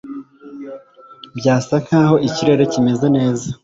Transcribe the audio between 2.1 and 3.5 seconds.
ikirere kimeze neza